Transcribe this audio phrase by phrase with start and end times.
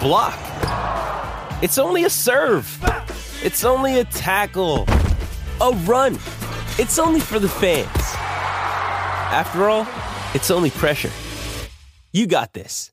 [0.00, 0.38] block.
[1.62, 2.66] It's only a serve.
[3.42, 4.86] It's only a tackle,
[5.60, 6.14] a run.
[6.78, 7.88] It's only for the fans.
[9.30, 9.86] After all,
[10.34, 11.10] it's only pressure.
[12.12, 12.90] You got this.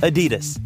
[0.00, 0.60] Adidas.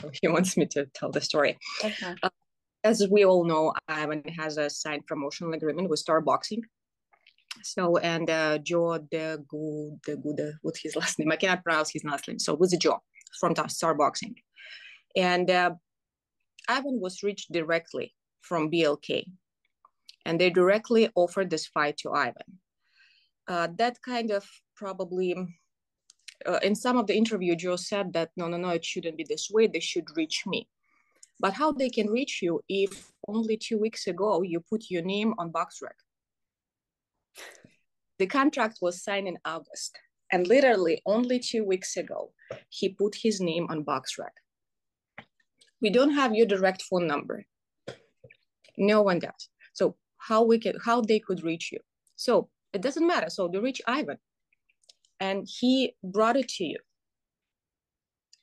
[0.00, 1.58] so he wants me to tell the story.
[1.82, 2.28] Uh,
[2.82, 6.62] as we all know, Ivan has a signed promotional agreement with Star Boxing.
[7.62, 11.32] So, and uh, Joe de Good, de Good, what's his last name?
[11.32, 12.38] I cannot pronounce his last name.
[12.38, 13.02] So, it with Joe
[13.38, 14.34] from Star Boxing.
[15.16, 15.74] And uh,
[16.68, 19.24] Ivan was reached directly from BLK.
[20.26, 22.58] And they directly offered this fight to Ivan.
[23.46, 25.36] Uh, that kind of probably
[26.46, 29.24] uh, in some of the interview, Joe said that no, no, no, it shouldn't be
[29.28, 29.66] this way.
[29.66, 30.68] They should reach me.
[31.40, 35.34] But how they can reach you if only two weeks ago you put your name
[35.38, 35.98] on BoxRec?
[38.18, 39.98] The contract was signed in August,
[40.32, 42.32] and literally only two weeks ago
[42.68, 44.34] he put his name on BoxRec.
[45.80, 47.44] We don't have your direct phone number.
[48.78, 49.48] No one does.
[49.72, 51.80] So how we can, how they could reach you?
[52.16, 53.30] So it doesn't matter.
[53.30, 54.18] So they reach Ivan
[55.20, 56.78] and he brought it to you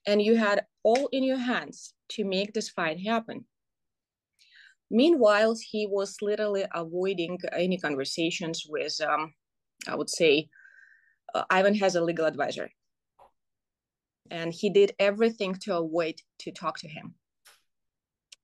[0.05, 3.45] and you had all in your hands to make this fight happen
[4.89, 9.33] meanwhile he was literally avoiding any conversations with um,
[9.87, 10.49] i would say
[11.35, 12.69] uh, ivan has a legal advisor
[14.29, 17.15] and he did everything to avoid to talk to him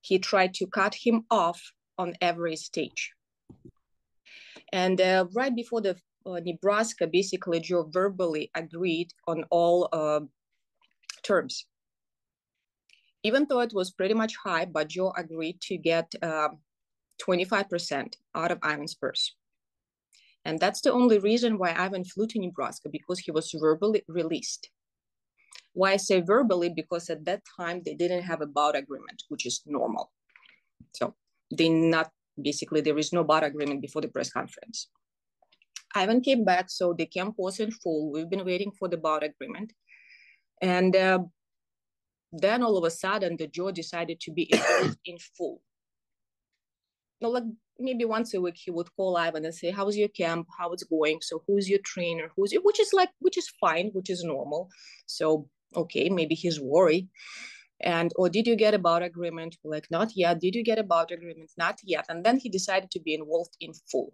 [0.01, 3.11] he tried to cut him off on every stage
[4.73, 10.21] and uh, right before the uh, Nebraska, basically Joe verbally agreed on all uh,
[11.23, 11.65] terms.
[13.23, 16.49] Even though it was pretty much high, but Joe agreed to get uh,
[17.21, 19.35] 25% out of Ivan's purse.
[20.47, 24.69] And that's the only reason why Ivan flew to Nebraska because he was verbally released.
[25.73, 29.45] Why I say verbally, because at that time they didn't have a bout agreement, which
[29.45, 30.09] is normal.
[30.95, 31.15] So
[31.53, 34.87] they not basically there is no bout agreement before the press conference.
[35.93, 38.13] Ivan came back, so the camp was in full.
[38.13, 39.73] We've been waiting for the bout agreement.
[40.61, 41.19] And uh,
[42.31, 44.49] then all of a sudden, the Joe decided to be
[45.05, 45.61] in full.
[47.19, 47.43] No, like
[47.79, 50.47] maybe once a week, he would call Ivan and say, How's your camp?
[50.57, 51.19] How it's going?
[51.21, 52.31] So, who's your trainer?
[52.35, 54.69] Who's your, which is like, which is fine, which is normal.
[55.05, 57.07] So, okay, maybe he's worried.
[57.79, 59.57] And, or did you get a bout agreement?
[59.63, 60.39] Like, not yet.
[60.39, 61.51] Did you get a bout agreement?
[61.57, 62.05] Not yet.
[62.09, 64.13] And then he decided to be involved in full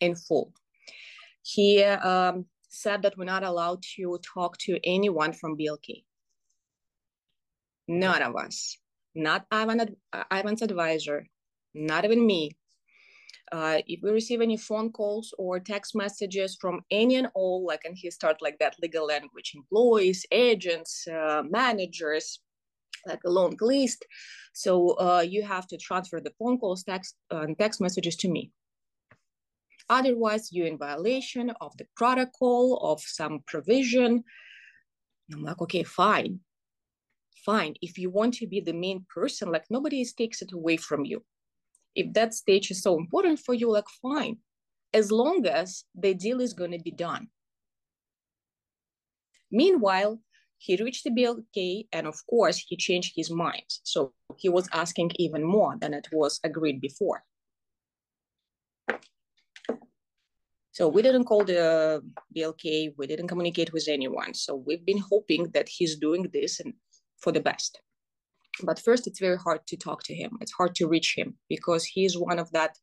[0.00, 0.52] in full.
[1.42, 6.04] He um, said that we're not allowed to talk to anyone from BLK.
[7.86, 8.78] None of us,
[9.14, 11.26] not Ivan, uh, Ivan's advisor,
[11.74, 12.52] not even me.
[13.52, 17.84] Uh, if we receive any phone calls or text messages from any and all, like,
[17.84, 22.40] and he start like that legal language, employees, agents, uh, managers,
[23.06, 24.04] like a long list.
[24.54, 28.50] So uh, you have to transfer the phone calls, text, uh, text messages to me.
[29.88, 34.24] Otherwise, you're in violation of the protocol, of some provision.
[35.32, 36.40] I'm like, okay, fine.
[37.44, 37.74] Fine.
[37.82, 41.22] If you want to be the main person, like nobody takes it away from you.
[41.94, 44.38] If that stage is so important for you, like fine.
[44.92, 47.28] As long as the deal is going to be done.
[49.50, 50.20] Meanwhile,
[50.58, 53.68] he reached the BLK and of course he changed his mind.
[53.82, 57.22] So he was asking even more than it was agreed before.
[60.72, 62.02] So we didn't call the
[62.36, 64.34] BLK, we didn't communicate with anyone.
[64.34, 66.74] So we've been hoping that he's doing this and
[67.18, 67.80] for the best.
[68.62, 70.38] But first it's very hard to talk to him.
[70.40, 72.78] It's hard to reach him because he's one of that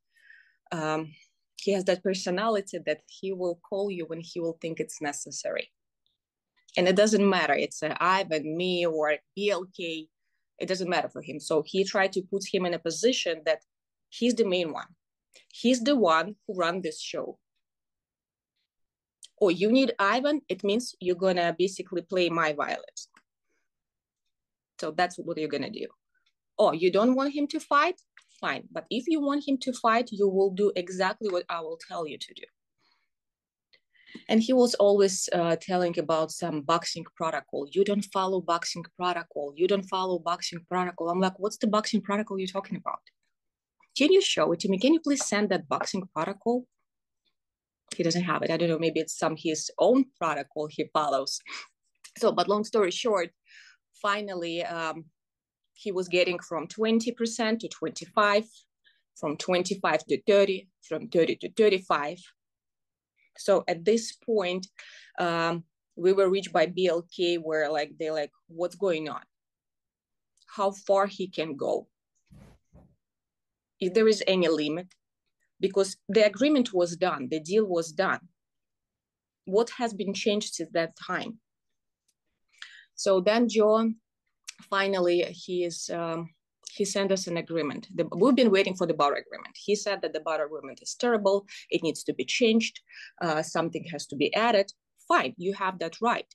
[0.71, 1.13] um,
[1.57, 5.69] he has that personality that he will call you when he will think it's necessary.
[6.77, 7.53] And it doesn't matter.
[7.53, 10.07] It's uh, ivan me or blk
[10.59, 11.39] it doesn't matter for him.
[11.39, 13.63] So he tried to put him in a position that
[14.09, 14.85] he's the main one.
[15.51, 17.39] He's the one who run this show.
[19.41, 23.07] Oh you need ivan it means you're gonna basically play my violence
[24.81, 25.87] so that's what you're to do.
[26.57, 27.97] Oh, you don't want him to fight?
[28.39, 28.63] Fine.
[28.71, 32.07] But if you want him to fight, you will do exactly what I will tell
[32.07, 32.47] you to do.
[34.27, 37.67] And he was always uh, telling about some boxing protocol.
[37.71, 39.53] You don't follow boxing protocol.
[39.55, 41.09] You don't follow boxing protocol.
[41.09, 43.03] I'm like, what's the boxing protocol you're talking about?
[43.97, 44.79] Can you show it to me?
[44.79, 46.65] Can you please send that boxing protocol?
[47.95, 48.51] He doesn't have it.
[48.51, 48.79] I don't know.
[48.79, 51.39] Maybe it's some his own protocol he follows.
[52.17, 53.29] So, but long story short,
[54.01, 55.05] finally um,
[55.73, 58.45] he was getting from 20% to 25
[59.15, 62.17] from 25 to 30 from 30 to 35
[63.37, 64.67] so at this point
[65.19, 65.63] um,
[65.95, 69.21] we were reached by blk where like they like what's going on?
[70.55, 71.87] How far he can go?
[73.79, 74.87] If there is any limit
[75.59, 78.19] because the agreement was done the deal was done.
[79.45, 81.39] What has been changed since that time
[82.95, 83.95] so then John
[84.69, 86.29] finally he is um,
[86.71, 87.87] he sent us an agreement.
[87.95, 89.55] The, we've been waiting for the bout agreement.
[89.55, 91.45] He said that the bout agreement is terrible.
[91.69, 92.79] It needs to be changed.
[93.21, 94.71] Uh, something has to be added.
[95.07, 96.25] Fine, you have that right.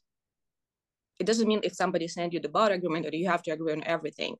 [1.18, 3.72] It doesn't mean if somebody sent you the bout agreement that you have to agree
[3.72, 4.36] on everything.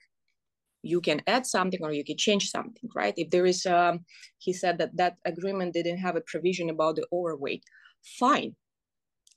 [0.83, 3.15] You can add something or you can change something, right?
[3.17, 4.05] If there is, um,
[4.37, 7.65] he said that that agreement didn't have a provision about the overweight.
[8.19, 8.55] Fine,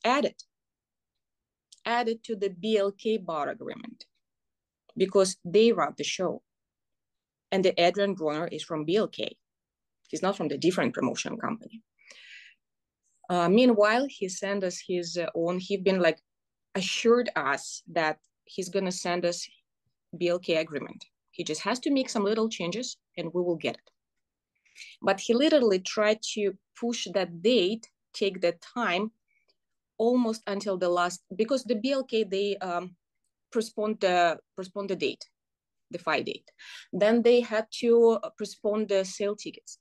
[0.04, 0.42] add it
[1.84, 4.04] added to the BLK bout agreement
[4.96, 6.42] because they run the show.
[7.52, 9.30] And the Adrian Broner is from BLK.
[10.08, 11.82] He's not from the different promotion company.
[13.28, 16.18] Uh, meanwhile, he sent us his uh, own, he's been like
[16.74, 19.48] assured us that he's going to send us
[20.20, 21.04] BLK agreement.
[21.30, 23.90] He just has to make some little changes and we will get it.
[25.02, 29.12] But he literally tried to push that date, take that time
[30.00, 32.96] almost until the last because the BLK they um,
[33.52, 35.24] postponed the postponed the date,
[35.90, 36.50] the fight date.
[36.92, 39.78] Then they had to postpone the sale tickets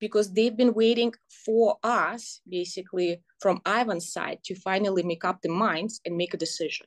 [0.00, 1.12] because they've been waiting
[1.44, 6.44] for us, basically from Ivan's side, to finally make up the minds and make a
[6.46, 6.86] decision.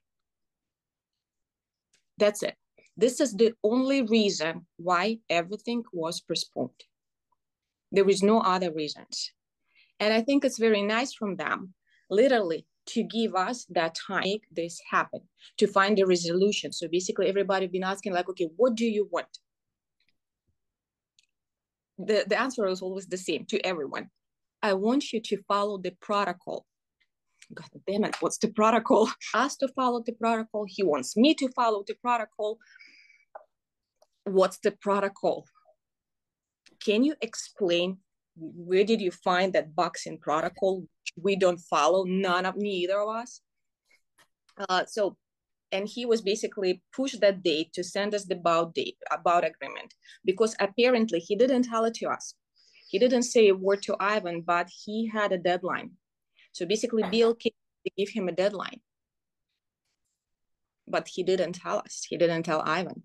[2.18, 2.56] That's it.
[2.98, 6.82] This is the only reason why everything was postponed.
[7.92, 9.32] There is no other reasons.
[10.00, 11.74] And I think it's very nice from them,
[12.10, 15.22] literally, to give us that time make this happen,
[15.58, 16.72] to find a resolution.
[16.72, 19.40] So basically, everybody been asking, like, okay, what do you want?
[21.98, 24.10] The, the answer is always the same to everyone.
[24.62, 26.66] I want you to follow the protocol.
[27.54, 29.10] God damn it, what's the protocol?
[29.34, 30.66] Us to follow the protocol.
[30.68, 32.58] He wants me to follow the protocol.
[34.26, 35.46] What's the protocol?
[36.84, 37.98] Can you explain
[38.36, 40.86] where did you find that boxing protocol?
[41.16, 43.42] We don't follow none of neither of us.
[44.70, 45.18] Uh, so
[45.72, 49.94] and he was basically pushed that date to send us the bout date about agreement
[50.24, 52.36] because apparently he didn't tell it to us.
[52.88, 55.92] He didn't say a word to ivan but he had a deadline.
[56.52, 57.36] So basically bill
[57.98, 58.80] gave him a deadline.
[60.88, 62.06] But he didn't tell us.
[62.08, 63.04] He didn't tell ivan.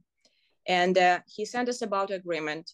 [0.68, 2.70] And uh, he sent us about agreement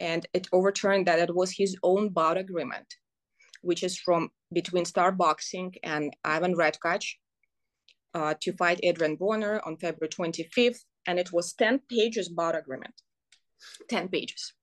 [0.00, 2.86] and it overturned that it was his own bout agreement,
[3.62, 7.04] which is from between Star Boxing and Ivan Redkach
[8.14, 12.94] uh, to fight Adrian Broner on February 25th, and it was 10 pages bout agreement,
[13.90, 14.54] 10 pages,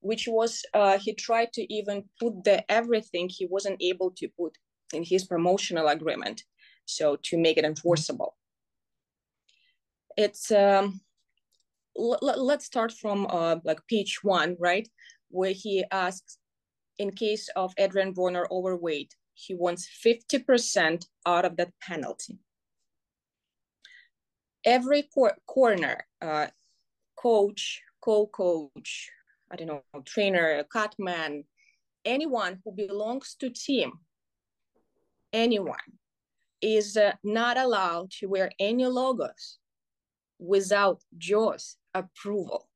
[0.00, 4.56] which was, uh, he tried to even put the everything he wasn't able to put
[4.92, 6.42] in his promotional agreement,
[6.86, 8.36] so to make it enforceable.
[10.16, 11.00] It's, um,
[11.96, 14.88] let's start from uh, like page one, right?
[15.28, 16.38] Where he asks,
[16.98, 22.38] in case of Adrian Broner overweight, he wants 50% out of that penalty.
[24.64, 26.46] Every cor- corner, uh,
[27.16, 29.10] coach, co-coach,
[29.50, 31.44] I don't know, trainer, cutman,
[32.04, 33.92] anyone who belongs to team,
[35.32, 35.76] anyone
[36.62, 39.58] is uh, not allowed to wear any logos
[40.38, 42.68] without Joe's approval.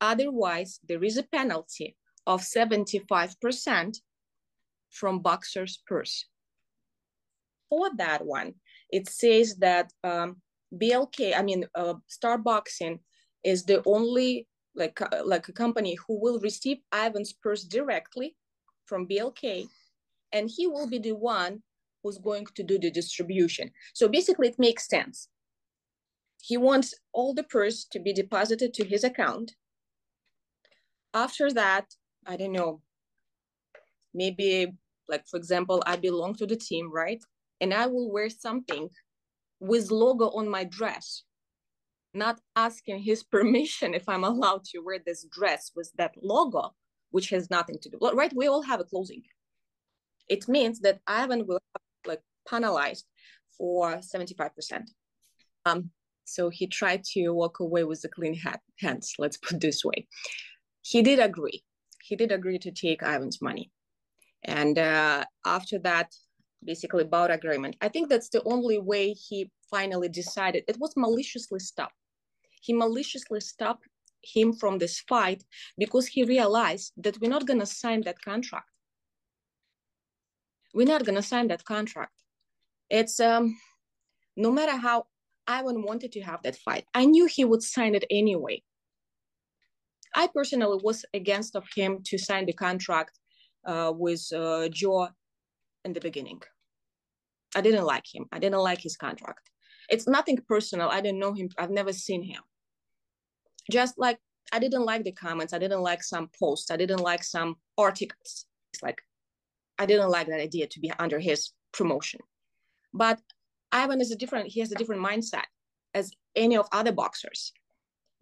[0.00, 3.96] Otherwise, there is a penalty of 75%
[4.90, 6.26] from boxer's purse.
[7.68, 8.54] For that one,
[8.90, 10.36] it says that um,
[10.72, 13.00] BLK, I mean, uh, Starboxing
[13.42, 18.36] is the only like uh, like a company who will receive Ivan's purse directly
[18.86, 19.68] from BLK,
[20.32, 21.62] and he will be the one
[22.02, 23.70] who's going to do the distribution.
[23.94, 25.28] So basically, it makes sense.
[26.46, 29.52] He wants all the purse to be deposited to his account.
[31.14, 31.86] After that,
[32.26, 32.82] I don't know,
[34.12, 34.72] maybe
[35.08, 37.22] like for example, I belong to the team, right?
[37.60, 38.88] And I will wear something
[39.60, 41.24] with logo on my dress
[42.14, 46.74] not asking his permission if I'm allowed to wear this dress with that logo,
[47.10, 47.98] which has nothing to do.
[48.00, 48.32] Right?
[48.34, 49.22] We all have a closing.
[50.28, 53.06] It means that Ivan will have, like penalized
[53.58, 54.82] for 75%.
[55.66, 55.90] Um,
[56.24, 60.06] so he tried to walk away with the clean hat, hands, let's put this way.
[60.82, 61.62] He did agree.
[62.02, 63.70] He did agree to take Ivan's money.
[64.44, 66.12] And uh, after that,
[66.62, 70.64] basically about agreement, I think that's the only way he finally decided.
[70.68, 71.94] It was maliciously stopped
[72.64, 73.86] he maliciously stopped
[74.22, 75.44] him from this fight
[75.76, 78.70] because he realized that we're not going to sign that contract.
[80.72, 82.14] We're not going to sign that contract.
[82.88, 83.56] It's um,
[84.34, 85.06] no matter how
[85.46, 88.62] Ivan wanted to have that fight, I knew he would sign it anyway.
[90.14, 93.18] I personally was against of him to sign the contract
[93.66, 95.08] uh, with uh, Joe
[95.84, 96.40] in the beginning.
[97.56, 98.26] I didn't like him.
[98.32, 99.50] I didn't like his contract.
[99.88, 100.88] It's nothing personal.
[100.88, 101.48] I didn't know him.
[101.58, 102.42] I've never seen him
[103.70, 104.18] just like
[104.52, 108.46] I didn't like the comments, I didn't like some posts, I didn't like some articles.
[108.72, 109.00] It's like
[109.78, 112.20] I didn't like that idea to be under his promotion.
[112.92, 113.20] But
[113.74, 115.44] Ivan is a different, he has a different mindset
[115.92, 117.52] as any of other boxers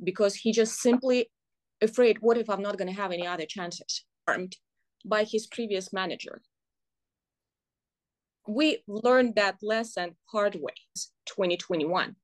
[0.03, 1.31] because he just simply
[1.81, 4.05] afraid, what if I'm not going to have any other chances?
[4.27, 4.57] Armed
[5.05, 6.41] by his previous manager.
[8.49, 10.75] We learned that lesson hard way,
[11.27, 12.17] 2021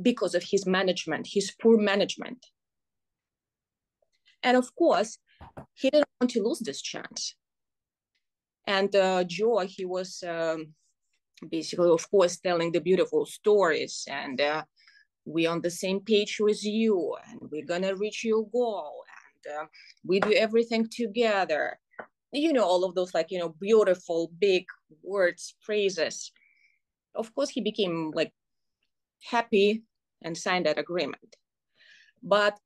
[0.00, 2.46] because of his management, his poor management.
[4.42, 5.18] And of course,
[5.74, 7.36] he didn't want to lose this chance.
[8.66, 10.74] And uh, Joe, he was um,
[11.48, 14.62] basically, of course, telling the beautiful stories and uh,
[15.24, 19.04] we on the same page with you and we're gonna reach your goal
[19.44, 19.66] and uh,
[20.06, 21.78] we do everything together.
[22.32, 24.66] You know, all of those like, you know, beautiful, big
[25.02, 26.32] words, phrases.
[27.14, 28.32] Of course, he became like
[29.22, 29.84] happy
[30.22, 31.36] and signed that agreement.
[32.22, 32.58] But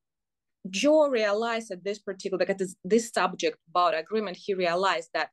[0.71, 5.31] Joe realized at this particular, at this, this subject about agreement, he realized that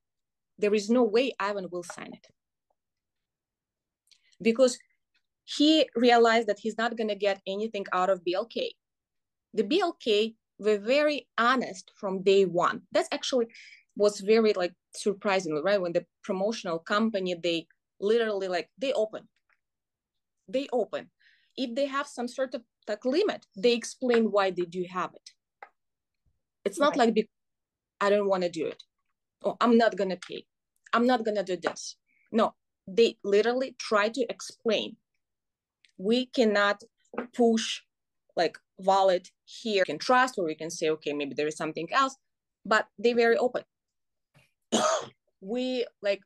[0.58, 2.27] there is no way Ivan will sign it.
[4.42, 4.77] Because
[5.44, 8.70] he realized that he's not going to get anything out of BLK.
[9.54, 12.82] The BLK were very honest from day one.
[12.92, 13.48] That's actually
[13.96, 15.82] was very like surprising, right?
[15.82, 17.68] When the promotional company, they
[18.00, 19.30] literally like they open.
[20.48, 21.10] They open
[21.58, 25.30] if they have some sort of like limit, they explain why they do have it.
[26.63, 27.13] It's not right.
[27.15, 27.30] like
[28.01, 28.84] I don't want to do it.
[29.42, 30.46] Or I'm not gonna pay.
[30.94, 31.98] I'm not gonna do this.
[32.32, 32.56] No,
[32.88, 34.98] they literally try to explain.
[35.98, 36.84] We cannot
[37.34, 37.82] push
[38.36, 41.88] like wallet here we can trust or we can say okay maybe there is something
[41.94, 42.18] else
[42.65, 43.63] but they very open
[45.39, 46.20] we like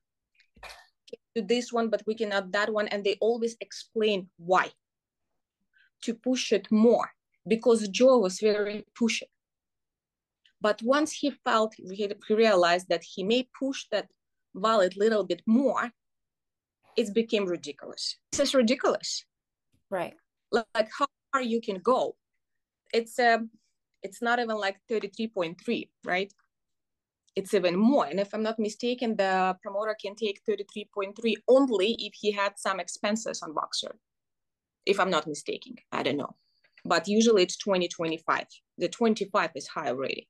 [1.35, 4.71] do this one but we cannot that one and they always explain why
[6.01, 7.11] to push it more
[7.47, 9.23] because Joe was very pushy.
[10.61, 14.09] But once he felt, he realized that he may push that
[14.53, 15.91] wallet a little bit more,
[16.99, 18.17] it became ridiculous.
[18.31, 19.25] This is ridiculous.
[19.89, 20.13] Right.
[20.51, 22.15] Like how far you can go.
[22.93, 23.49] It's um
[24.01, 26.33] it's not even like 33.3, right?
[27.35, 28.05] It's even more.
[28.05, 32.79] And if I'm not mistaken, the promoter can take 33.3 only if he had some
[32.79, 33.95] expenses on Boxer
[34.85, 35.75] if I'm not mistaken.
[35.91, 36.35] I don't know.
[36.85, 38.45] But usually it's 2025.
[38.77, 40.27] The 25 is high already.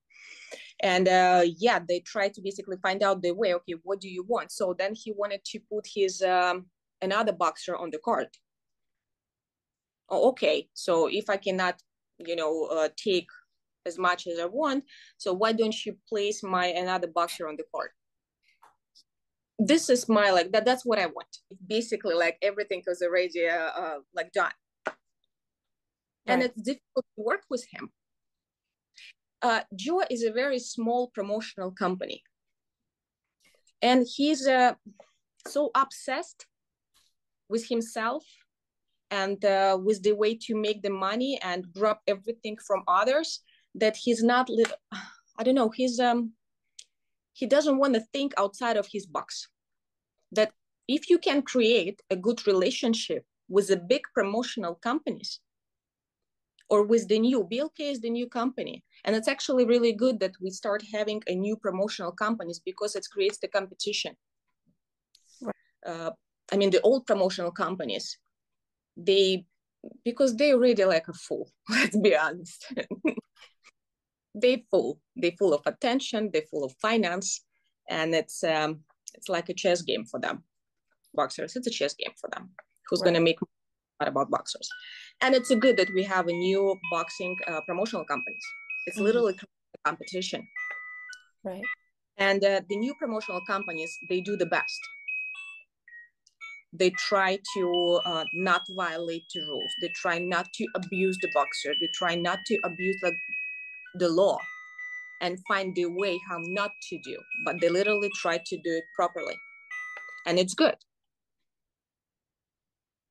[0.81, 4.24] And uh, yeah, they try to basically find out the way, okay, what do you
[4.24, 4.51] want?
[4.51, 6.67] So then he wanted to put his um,
[7.01, 8.27] another boxer on the card.
[10.09, 11.81] Oh, okay, so if I cannot,
[12.17, 13.27] you know, uh, take
[13.86, 14.86] as much as I want,
[15.17, 17.91] so why don't you place my another boxer on the card?
[19.59, 23.69] this is my like that that's what i want basically like everything was already uh,
[23.77, 24.51] uh like done
[24.88, 24.95] right.
[26.27, 27.89] and it's difficult to work with him
[29.41, 32.24] uh joe is a very small promotional company.
[33.81, 34.74] And he's uh
[35.48, 36.46] so obsessed
[37.48, 38.24] with himself
[39.10, 43.41] and uh, with the way to make the money and grab everything from others
[43.74, 44.77] that he's not li-
[45.39, 46.34] i don't know he's um
[47.39, 49.48] he doesn't want to think outside of his box.
[50.34, 50.51] That
[50.88, 55.39] if you can create a good relationship with the big promotional companies
[56.69, 58.83] or with the new blk is the new company.
[59.05, 63.07] And it's actually really good that we start having a new promotional companies because it
[63.11, 64.15] creates the competition.
[65.85, 66.11] Uh,
[66.51, 68.17] i mean the old promotional companies
[68.97, 69.45] they
[70.03, 72.73] because they already like a fool let's be honest.
[74.35, 77.43] They full they full of attention they full of finance
[77.89, 78.81] and it's um
[79.15, 80.43] it's like a chess game for them.
[81.15, 82.51] Boxers it's a chess game for them.
[82.88, 83.05] Who's right.
[83.05, 83.39] going to make
[83.99, 84.69] about boxers
[85.21, 88.43] and it's a good that we have a new boxing uh, promotional companies.
[88.85, 89.05] It's mm-hmm.
[89.05, 89.35] literally
[89.85, 90.47] competition.
[91.43, 91.63] Right.
[92.17, 94.79] And uh, the new promotional companies they do the best.
[96.71, 99.71] They try to uh, not violate the rules.
[99.81, 101.73] They try not to abuse the boxer.
[101.79, 103.15] They try not to abuse like
[103.95, 104.38] the law
[105.21, 107.17] and find the way how not to do.
[107.43, 109.35] But they literally try to do it properly.
[110.27, 110.75] And it's good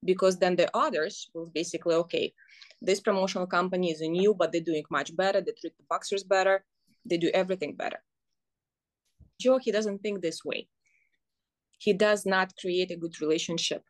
[0.05, 2.33] because then the others will basically okay
[2.81, 6.65] this promotional company is new but they're doing much better they treat the boxers better
[7.09, 8.03] they do everything better.
[9.41, 10.69] Joe he doesn't think this way.
[11.79, 13.83] He does not create a good relationship.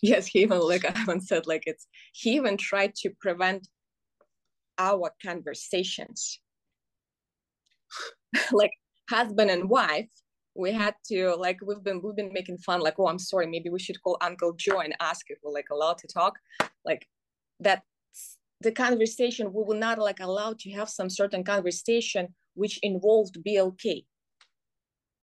[0.00, 3.68] Yes he even like i haven't said like it's he even tried to prevent
[4.78, 6.40] our conversations.
[8.50, 8.72] Like
[9.10, 10.10] husband and wife
[10.54, 13.70] we had to like we've been we've been making fun like oh i'm sorry maybe
[13.70, 16.34] we should call uncle joe and ask if we're like allowed to talk.
[16.84, 17.06] Like
[17.60, 17.82] that
[18.60, 24.04] the conversation we were not like allowed to have some certain conversation which involved blk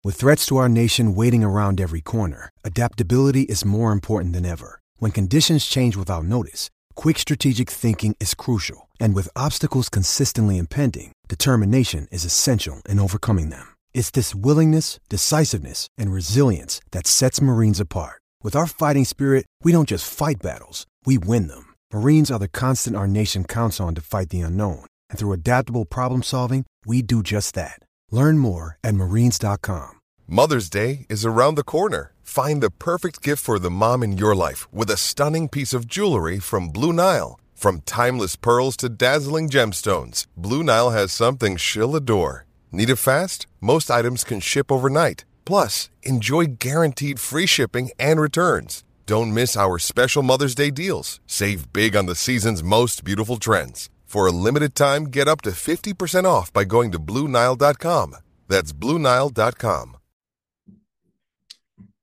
[0.04, 4.80] with threats to our nation waiting around every corner adaptability is more important than ever.
[4.98, 11.12] When conditions change without notice quick strategic thinking is crucial and with obstacles consistently impending
[11.28, 17.82] determination is essential in overcoming them it's this willingness, decisiveness, and resilience that sets Marines
[17.82, 18.22] apart.
[18.44, 21.74] With our fighting spirit, we don't just fight battles, we win them.
[21.92, 24.86] Marines are the constant our nation counts on to fight the unknown.
[25.10, 27.80] And through adaptable problem solving, we do just that.
[28.12, 30.00] Learn more at marines.com.
[30.28, 32.14] Mother's Day is around the corner.
[32.22, 35.88] Find the perfect gift for the mom in your life with a stunning piece of
[35.88, 37.40] jewelry from Blue Nile.
[37.56, 42.47] From timeless pearls to dazzling gemstones, Blue Nile has something she'll adore.
[42.72, 43.48] Need it fast?
[43.62, 45.26] Most items can ship overnight.
[45.46, 48.84] Plus, enjoy guaranteed free shipping and returns.
[49.06, 51.22] Don't miss our special Mother's Day deals.
[51.26, 53.90] Save big on the season's most beautiful trends.
[54.06, 58.16] For a limited time, get up to 50% off by going to Bluenile.com.
[58.50, 59.98] That's Bluenile.com.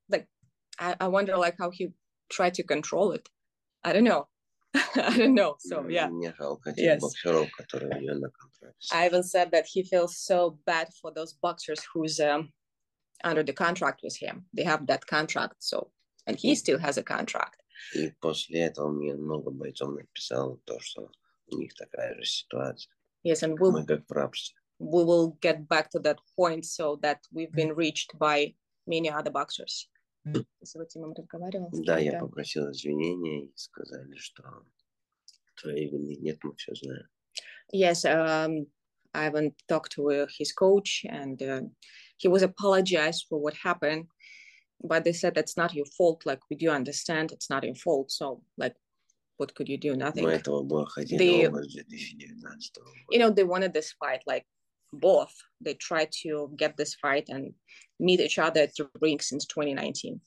[0.09, 0.27] Like,
[0.79, 1.89] I, I wonder, like, how he
[2.29, 3.29] tried to control it.
[3.83, 4.27] I don't know.
[4.74, 5.56] I don't know.
[5.58, 6.08] So yeah.
[6.76, 7.02] yes.
[8.92, 12.52] I even said that he feels so bad for those boxers who's um,
[13.24, 14.44] under the contract with him.
[14.54, 15.90] They have that contract, so
[16.26, 17.56] and he still has a contract.
[17.94, 21.10] И после этого мне много бойцов написал то, что
[21.50, 22.92] у них такая же ситуация.
[23.24, 24.56] Yes, and we'll, Мы как в рабстве.
[24.78, 28.54] We will get back to that point so that we've been reached by
[28.86, 29.88] many other boxers.
[31.84, 34.64] Да, я попросил извинения и сказали, что
[35.60, 37.06] твоей вины нет, мы все знаем.
[37.72, 38.66] Yes, um,
[39.14, 41.62] I haven't talked to uh, his coach, and uh,
[42.16, 44.06] he was apologized for what happened,
[44.82, 46.26] but they said that's not your fault.
[46.26, 48.10] Like we do understand it's not your fault.
[48.10, 48.74] So like,
[49.36, 49.94] what could you do?
[49.96, 50.24] Nothing.
[51.18, 51.48] They,
[53.10, 54.22] you know, they wanted this fight.
[54.26, 54.46] Like
[54.94, 57.54] both, they tried to get this fight and
[57.98, 60.20] meet each other at the ring since 2019.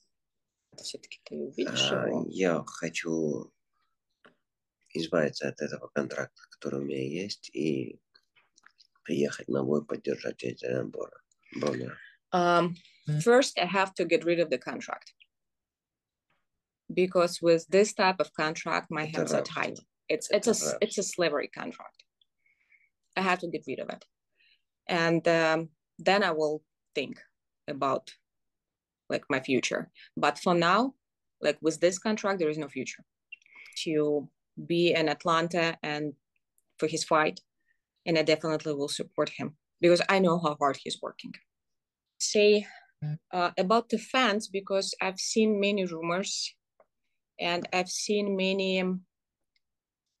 [2.30, 3.52] Я хочу
[4.92, 8.00] избавиться от этого контракта, который у меня есть, и
[9.04, 11.20] приехать на бой, поддержать Эдриана Бора.
[12.32, 12.74] Um,
[13.20, 15.12] first, I have to get rid of the contract
[16.92, 19.78] because with this type of contract, my hands are tied.
[20.08, 22.02] It's it's a it's a slavery contract.
[23.16, 24.04] I have to get rid of it,
[24.89, 26.63] and um, then I will
[26.95, 27.21] think
[27.67, 28.11] about
[29.09, 29.89] like my future.
[30.17, 30.93] But for now,
[31.41, 33.03] like with this contract, there is no future.
[33.85, 34.27] To
[34.67, 36.13] be in Atlanta and
[36.77, 37.39] for his fight.
[38.05, 41.33] And I definitely will support him because I know how hard he's working.
[42.19, 42.65] Say
[43.31, 46.53] uh, about the fans because I've seen many rumors
[47.39, 48.83] and I've seen many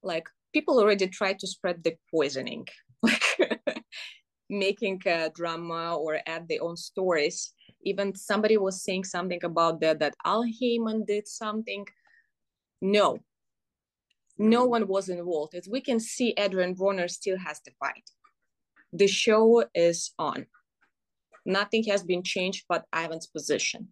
[0.01, 2.67] like people already try to spread the poisoning,
[3.03, 3.23] like
[4.49, 7.53] making a drama or add their own stories.
[7.83, 11.85] Even somebody was saying something about that that Al Haymon did something.
[12.81, 13.19] No,
[14.37, 15.53] no one was involved.
[15.53, 18.09] As we can see, Adrian Broner still has the fight.
[18.93, 20.47] The show is on.
[21.45, 23.89] Nothing has been changed but Ivan's position.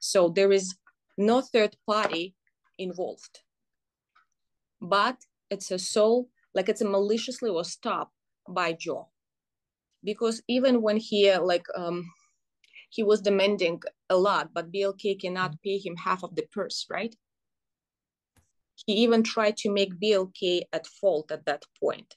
[0.00, 0.76] So there is
[1.16, 2.34] no third party
[2.78, 3.40] involved.
[4.80, 5.16] But
[5.50, 8.12] it's a soul, like it's a maliciously was stopped
[8.48, 9.11] by Joe.
[10.04, 12.04] Because even when he like um
[12.90, 17.14] he was demanding a lot, but BLK cannot pay him half of the purse, right?
[18.86, 22.14] He even tried to make BLK at fault at that point.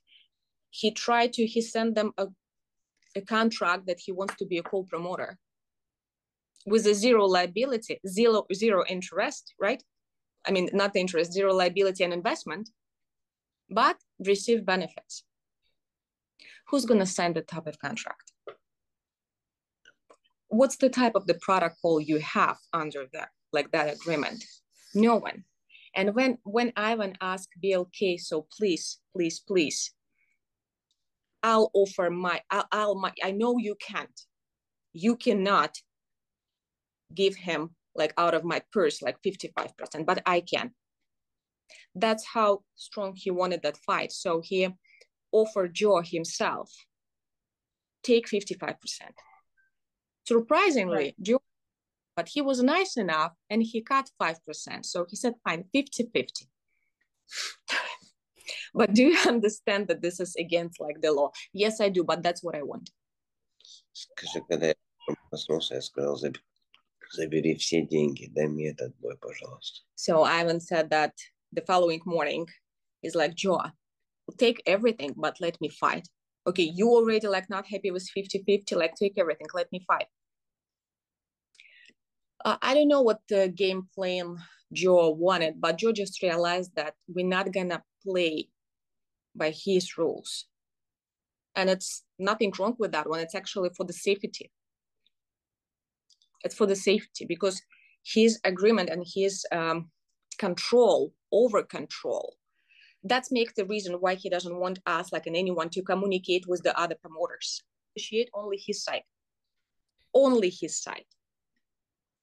[0.69, 2.27] He tried to he sent them a,
[3.15, 5.37] a contract that he wants to be a co-promoter
[6.65, 9.81] with a zero liability, zero zero interest, right?
[10.45, 12.69] I mean, not interest, zero liability and investment,
[13.69, 15.23] but receive benefits.
[16.67, 18.31] Who's going to sign the type of contract?
[20.47, 24.43] What's the type of the protocol you have under that, like that agreement?
[24.93, 25.43] No one.
[25.95, 29.93] And when when Ivan asked BLK, so please, please, please,
[31.41, 34.19] I'll offer my, I'll, I'll my, I know you can't,
[34.93, 35.77] you cannot
[37.13, 40.71] give him like out of my purse like 55% but i can
[41.95, 44.67] that's how strong he wanted that fight so he
[45.34, 46.70] offered joe himself
[48.02, 48.76] take 55%
[50.26, 51.14] surprisingly right.
[51.20, 51.40] joe
[52.16, 56.46] but he was nice enough and he cut 5% so he said fine 50-50
[58.74, 62.22] but do you understand that this is against like the law yes i do but
[62.22, 62.90] that's what i want
[63.92, 64.74] Скажи, когда я
[65.28, 66.18] проснулся, я сказал,
[67.12, 69.80] Забери все деньги, дай мне этот бой, пожалуйста.
[69.96, 71.12] So Ivan said that
[71.52, 72.46] the following morning,
[73.02, 73.60] he's like, Joe,
[74.37, 76.07] take everything, but let me fight.
[76.47, 80.07] Okay, you already like not happy with 50-50, like take everything, let me fight.
[82.43, 84.37] Uh, I don't know what the game plan
[84.71, 88.49] Joe wanted, but Joe just realized that we're not gonna play
[89.35, 90.45] by his rules.
[91.55, 93.21] And it's nothing wrong with that one.
[93.21, 94.51] It's actually for the safety
[96.45, 97.61] it's for the safety because
[98.05, 99.89] his agreement and his um,
[100.37, 102.35] control over control
[103.05, 106.63] that's make the reason why he doesn't want us like and anyone to communicate with
[106.63, 107.61] the other promoters.
[107.91, 109.03] Appreciate only his side.
[110.13, 111.05] Only his side.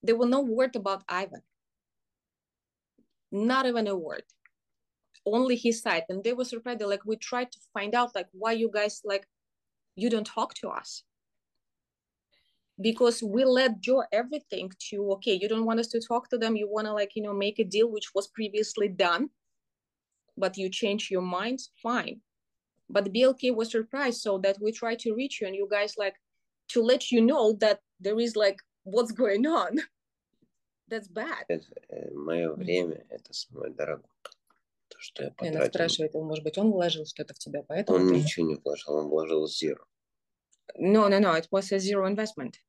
[0.03, 1.43] There were no word about ivan.
[3.31, 4.25] Not even a word.
[5.25, 6.03] Only his side.
[6.09, 6.81] And they were surprised.
[6.81, 9.27] They're like we tried to find out like why you guys like
[9.95, 11.05] you don't talk to us.
[12.81, 16.57] Because we let Joe everything to okay, you don't want us to talk to them,
[16.57, 19.31] you want to like you know make a deal which was previously done,
[20.38, 22.22] but you change your minds, fine.
[22.90, 26.16] But BLK was surprised, so that we try to reach you, and you guys like
[26.70, 29.80] to let you know that there is like what's going on.
[30.90, 31.46] That's bad.
[32.14, 34.10] Мое время это самое дорогое.
[34.88, 35.58] То, что я потратил.
[35.58, 38.00] Она спрашивает, может быть, он вложил что-то в тебя, поэтому...
[38.00, 39.84] Он ничего не вложил, он вложил zero.
[40.78, 41.34] No, no, no.
[41.34, 42.60] It was a zero investment.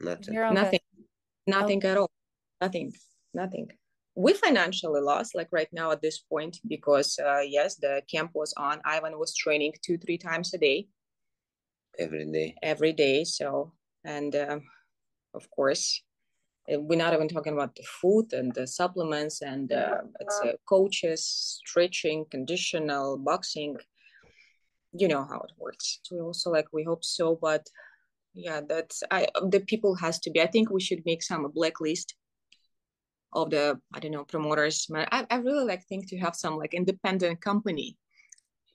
[0.00, 0.34] Nothing.
[0.34, 0.80] Nothing.
[1.46, 2.10] Nothing at all.
[2.60, 2.92] Nothing.
[3.32, 3.70] Nothing.
[4.15, 8.53] We financially lost, like right now at this point, because uh, yes, the camp was
[8.57, 8.79] on.
[8.85, 10.87] Ivan was training two, three times a day.
[11.99, 12.55] Every day.
[12.63, 13.23] Every day.
[13.25, 13.73] So,
[14.05, 14.61] and um,
[15.33, 16.01] of course,
[16.67, 21.59] we're not even talking about the food and the supplements and uh, it's uh, coaches,
[21.63, 23.77] stretching, conditional, boxing
[24.97, 27.67] you know how it works so we also like we hope so but
[28.33, 31.49] yeah that's i the people has to be i think we should make some a
[31.49, 32.15] blacklist
[33.35, 36.73] of the i don't know promoters i, I really like think to have some like
[36.73, 37.97] independent company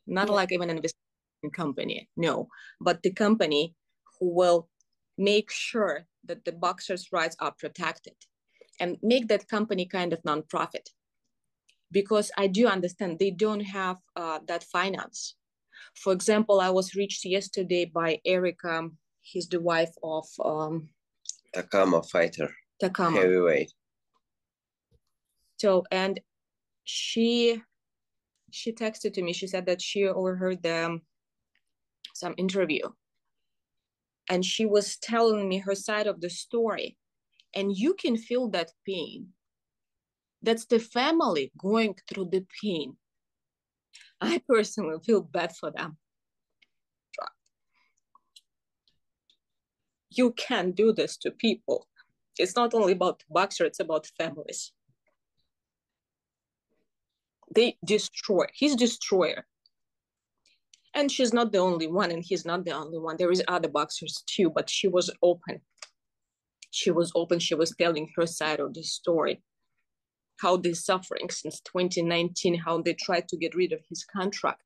[0.06, 0.34] not yeah.
[0.34, 2.48] like even an investment company no
[2.80, 3.74] but the company
[4.18, 4.68] who will
[5.18, 8.14] make sure that the boxers rights are protected
[8.78, 10.88] and make that company kind of non-profit
[11.90, 15.36] because i do understand they don't have uh, that finance
[15.94, 18.88] for example, I was reached yesterday by Erica.
[19.20, 20.88] He's the wife of um,
[21.54, 22.50] Takama fighter.
[22.82, 23.72] Takama heavyweight.
[25.60, 26.18] So and
[26.84, 27.62] she
[28.50, 29.32] she texted to me.
[29.34, 31.02] She said that she overheard them
[32.14, 32.88] some interview,
[34.30, 36.96] and she was telling me her side of the story,
[37.54, 39.34] and you can feel that pain.
[40.42, 42.98] That's the family going through the pain
[44.20, 45.98] I personally feel bad for them.
[50.10, 51.88] You can't do this to people.
[52.38, 54.72] It's not only about boxer, it's about families.
[57.54, 59.46] They destroy, he's destroyer.
[60.94, 63.16] And she's not the only one, and he's not the only one.
[63.18, 65.60] There is other boxers too, but she was open.
[66.70, 69.42] She was open, she was telling her side of the story
[70.40, 74.62] how they're suffering since 2019, how they tried to get rid of his contract,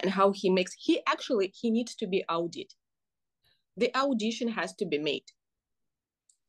[0.00, 2.72] and how he makes he actually he needs to be audited.
[3.76, 5.24] the audition has to be made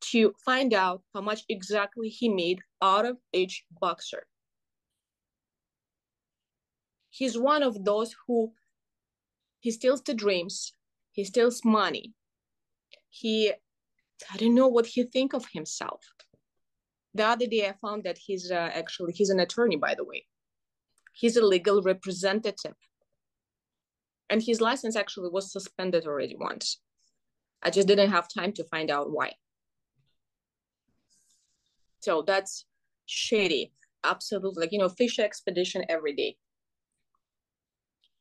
[0.02, 4.28] to find out how much exactly he made out of each boxer.
[7.12, 8.54] He's one of those who
[9.60, 10.74] he steals the dreams,
[11.12, 12.14] he steals money.
[13.10, 13.54] He
[14.32, 16.02] I don't know what he think of himself.
[17.14, 20.26] The other day I found that he's uh, actually he's an attorney by the way.
[21.14, 22.76] He's a legal representative.
[24.30, 26.80] And his license actually was suspended already once.
[27.62, 29.34] I just didn't have time to find out why.
[32.00, 32.66] So that's
[33.06, 33.74] shady.
[34.06, 34.62] Absolutely.
[34.62, 36.38] Like, you know, fish expedition every day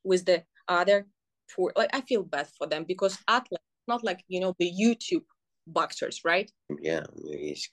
[0.04, 1.06] with the other
[1.54, 5.24] poor like i feel bad for them because athletes not like you know the youtube
[5.66, 6.50] boxers right?
[6.80, 7.68] Yeah it's...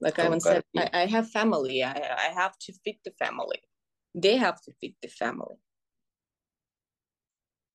[0.00, 1.82] like i said I, I have family.
[1.82, 1.92] I,
[2.26, 3.60] I have to feed the family.
[4.14, 5.56] They have to feed the family.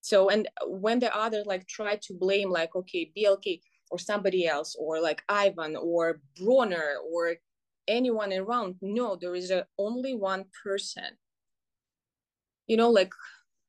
[0.01, 4.75] So and when the other like try to blame like okay blk or somebody else
[4.79, 7.36] or like ivan or Broner or
[7.88, 11.17] anyone around no there is a, only one person
[12.68, 13.12] You know, like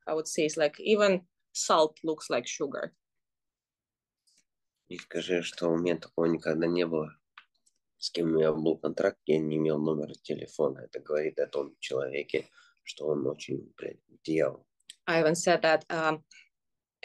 [0.07, 1.21] I would say, it's like even
[1.53, 2.93] salt looks like sugar.
[4.87, 7.09] И скажи, что у меня такого никогда не было.
[7.97, 10.81] С кем у меня был контракт, я не имел номера телефона.
[10.81, 12.47] Это говорит о том человеке,
[12.83, 14.67] что он очень, блядь, дьявол.
[15.07, 16.23] Ivan said that um,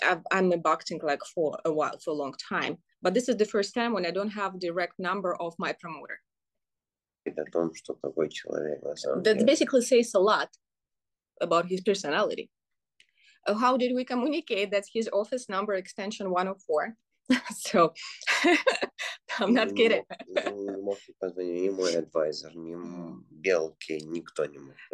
[0.02, 2.76] I've, I'm in boxing like for a while, for a long time.
[3.02, 6.20] But this is the first time when I don't have direct number of my promoter.
[7.24, 7.46] That
[9.46, 10.48] basically says a lot
[11.41, 12.49] about his personality.
[13.47, 14.71] Uh, how did we communicate?
[14.71, 16.95] That's his office number, extension 104.
[17.55, 17.93] so
[19.39, 20.03] I'm not kidding.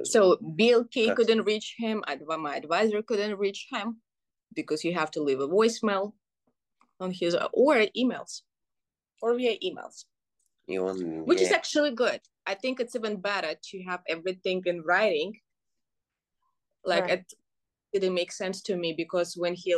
[0.04, 2.04] So BLK couldn't reach him.
[2.40, 4.02] My advisor couldn't reach him
[4.54, 6.14] because you have to leave a voicemail
[7.00, 8.42] on his or emails
[9.22, 10.06] or via emails
[11.26, 15.34] which is actually good i think it's even better to have everything in writing
[16.86, 17.20] like right.
[17.20, 17.34] it
[17.94, 19.78] didn't make sense to me because when he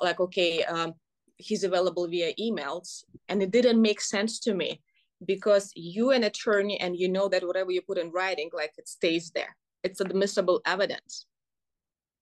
[0.00, 0.92] like okay um
[1.36, 4.80] he's available via emails and it didn't make sense to me
[5.26, 8.88] because you an attorney and you know that whatever you put in writing like it
[8.88, 11.26] stays there it's admissible evidence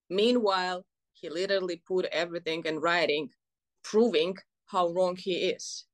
[0.09, 3.31] meanwhile he literally put everything in writing
[3.83, 5.85] proving how wrong he is.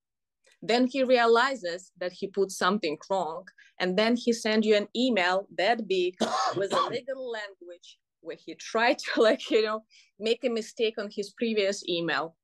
[0.62, 3.46] Then he realizes that he put something wrong,
[3.78, 6.16] and then he send you an email that big
[6.56, 9.83] with a legal language where he tried to like you know
[10.19, 12.35] make a mistake on his previous email.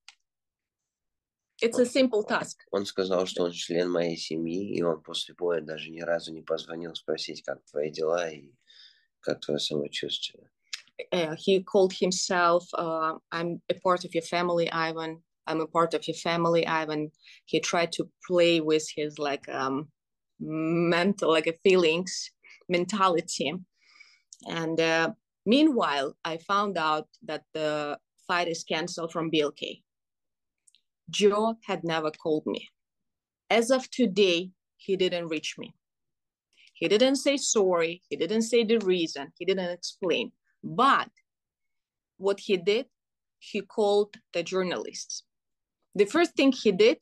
[1.59, 2.59] It's a simple task.
[2.71, 6.43] Он сказал, что он член моей семьи, и он после боя даже ни разу не
[6.43, 8.51] позвонил спросить, как твои дела и
[9.21, 10.51] как твое самочувствие.
[11.11, 15.23] Uh, he called himself, uh, I'm a part of your family, Ivan.
[15.47, 17.11] I'm a part of your family, Ivan.
[17.45, 19.87] He tried to play with his like um,
[20.39, 22.31] mental, like a feelings,
[22.67, 23.53] mentality.
[24.47, 25.11] And uh,
[25.46, 29.82] meanwhile, I found out that the fight is canceled from BLK.
[31.10, 32.68] Joe had never called me.
[33.50, 35.74] As of today, he didn't reach me.
[36.74, 38.02] He didn't say sorry.
[38.08, 39.32] He didn't say the reason.
[39.38, 40.32] He didn't explain.
[40.64, 41.10] But
[42.16, 42.86] what he did,
[43.38, 45.24] he called the journalists
[45.94, 46.98] the first thing he did,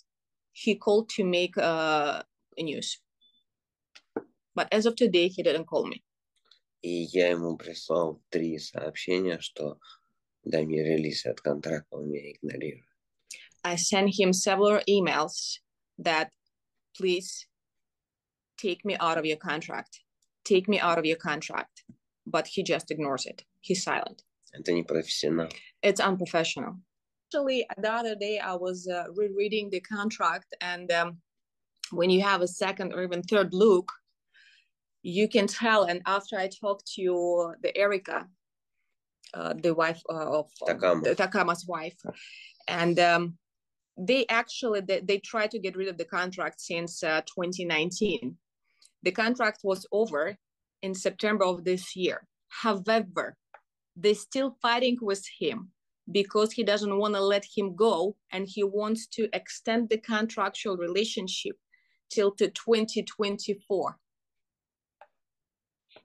[0.53, 2.23] he called to make uh,
[2.59, 2.99] a news.
[4.55, 6.03] But as of today, he didn't call me
[6.82, 9.80] И я ему прислал три сообщения, что
[10.44, 12.86] дай мне релиз от контракта, он меня игнорирует.
[13.64, 15.60] I sent him several emails
[15.98, 16.30] that
[16.96, 17.48] please
[18.58, 20.02] take me out of your contract.
[20.44, 21.84] Take me out of your contract.
[22.28, 23.44] But he just ignores it.
[23.62, 24.24] He's silent.
[24.54, 25.50] Это не профессионал.
[25.82, 26.80] It's unprofessional
[27.36, 31.18] actually the other day i was uh, rereading the contract and um,
[31.92, 33.92] when you have a second or even third look
[35.03, 38.27] you can tell and after i talked to the erica
[39.33, 41.05] uh, the wife uh, of Takama.
[41.05, 41.97] the takama's wife
[42.69, 43.39] and um,
[43.97, 48.37] they actually they, they tried to get rid of the contract since uh, 2019
[49.03, 50.37] the contract was over
[50.83, 52.27] in september of this year.
[52.49, 53.37] However
[53.97, 55.71] they're still fighting with him
[56.11, 60.77] because he doesn't want to let him go and he wants to extend the contractual
[60.77, 61.57] relationship
[62.11, 63.97] till to 2024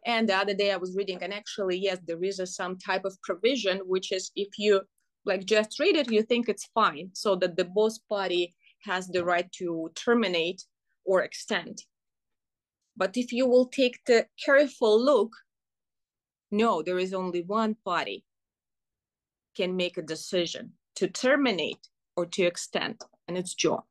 [0.07, 3.05] and the other day i was reading and actually yes there is a, some type
[3.05, 4.81] of provision which is if you
[5.25, 9.25] like just read it you think it's fine so that the both party has the
[9.25, 10.63] right to terminate
[11.05, 11.83] or extend
[12.97, 15.33] but if you will take the careful look
[16.51, 18.25] no there is only one party
[19.57, 23.83] can make a decision to terminate or to extend, and it's jaw.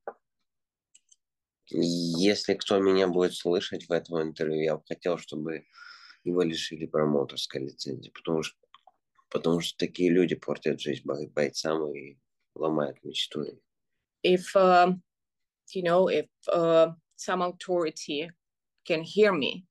[1.72, 5.66] Если кто меня будет слышать в этом интервью, я бы хотел, чтобы
[6.24, 8.58] его лишили промоутерской лицензии, потому что,
[9.30, 12.18] потому что такие люди портят жизнь бойцам и
[12.56, 13.46] ломают мечту.
[14.24, 14.94] If, uh,
[15.74, 18.30] you know, if uh, some authority
[18.86, 19.66] can hear me,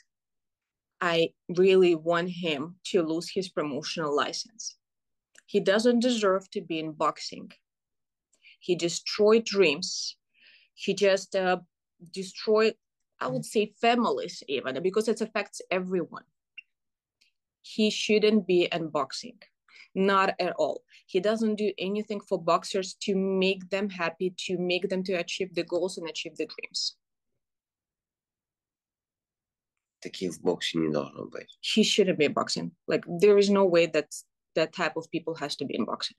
[1.01, 4.77] I really want him to lose his promotional license.
[5.47, 7.53] He doesn't deserve to be in boxing.
[8.61, 10.17] He destroyed dreams.
[10.75, 11.59] He just uh,
[12.13, 12.75] destroyed,
[13.21, 16.25] I would say, families even because it affects everyone.
[17.63, 19.39] He shouldn't be in boxing,
[19.95, 20.83] not at all.
[21.07, 25.55] He doesn't do anything for boxers to make them happy, to make them to achieve
[25.55, 26.97] the goals and achieve the dreams.
[30.01, 31.49] Таких в боксе не должно быть.
[31.61, 32.71] He shouldn't be in boxing.
[32.87, 34.15] Like there is no way that
[34.55, 36.17] that type of people has to be in boxing.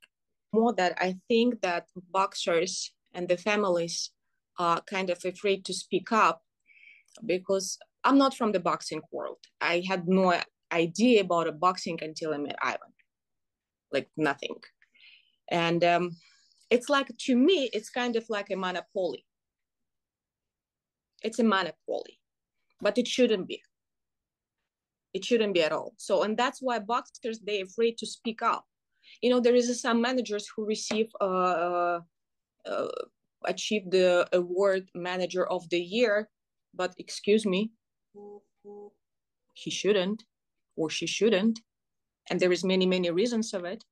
[0.51, 4.11] More that I think that boxers and the families
[4.57, 6.41] are kind of afraid to speak up
[7.25, 9.37] because I'm not from the boxing world.
[9.61, 10.33] I had no
[10.74, 12.92] idea about a boxing until I met Ivan,
[13.92, 14.56] like nothing.
[15.50, 16.16] And um,
[16.70, 19.24] it's like to me, it's kind of like a monopoly.
[21.22, 22.18] It's a monopoly,
[22.80, 23.62] but it shouldn't be.
[25.14, 25.94] It shouldn't be at all.
[25.96, 28.64] So, and that's why boxers they're afraid to speak up.
[29.22, 32.00] You know, there is some managers who receive uh, uh,
[32.66, 32.88] uh
[33.46, 36.28] achieve the award manager of the year,
[36.74, 37.70] but excuse me,
[39.54, 40.24] he shouldn't
[40.76, 41.60] or she shouldn't.
[42.30, 43.84] And there is many, many reasons of it.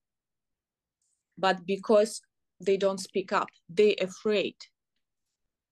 [1.37, 2.21] But because
[2.61, 4.57] they don't speak up, they afraid.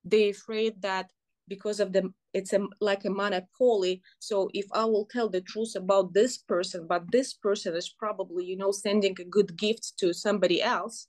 [0.05, 1.11] They afraid that
[1.51, 5.75] because of the it's a, like a monopoly so if i will tell the truth
[5.75, 10.15] about this person but this person is probably you know sending a good gift to
[10.15, 11.09] somebody else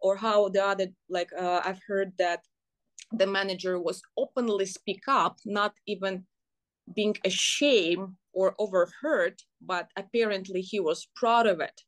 [0.00, 2.40] or how the other like uh, i've heard that
[3.12, 6.24] the manager was openly speak up not even
[6.94, 11.78] being ashamed or overheard but apparently he was proud of it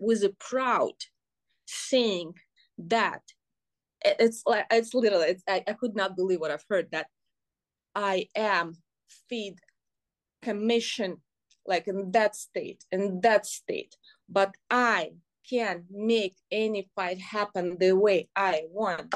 [0.00, 0.96] was a proud
[1.66, 2.32] saying
[2.78, 3.22] that
[4.02, 7.06] it's like it's literally it's, I, I could not believe what i've heard that
[7.94, 8.74] i am
[9.28, 9.56] feed
[10.42, 11.18] commission
[11.66, 13.94] like in that state in that state
[14.28, 15.10] but i
[15.50, 19.14] can make any fight happen the way I want.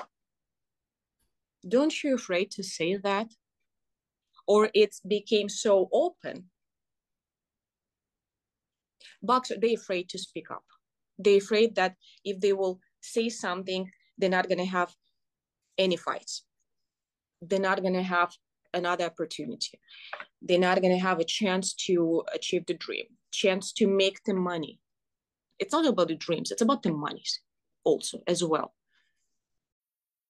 [1.67, 3.29] Don't you afraid to say that?
[4.47, 6.51] Or it became so open.
[9.27, 10.65] Boxers, they afraid to speak up.
[11.19, 14.95] They're afraid that if they will say something, they're not gonna have
[15.79, 16.45] any fights.
[17.43, 18.33] They're not gonna have
[18.73, 19.79] another opportunity.
[20.43, 24.81] They're not gonna have a chance to achieve the dream, chance to make the money
[25.59, 27.41] it's not about the dreams, it's about the monies
[27.85, 28.75] also as well.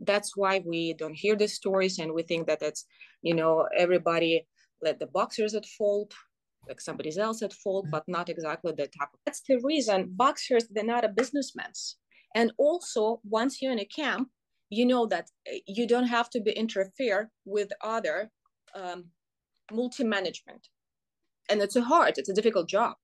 [0.00, 2.86] that's why we don't hear the stories and we think that it's
[3.22, 4.46] you know everybody
[4.82, 6.12] let the boxers at fault
[6.68, 10.84] like somebody else at fault but not exactly the type that's the reason boxers they're
[10.84, 11.70] not a businessmen
[12.34, 14.28] and also once you're in a camp
[14.70, 18.30] you know that eh, you don't have to be interfere with other
[18.74, 19.04] um,
[19.72, 20.68] multi-management.
[21.48, 22.94] And it's a hard it's a difficult job.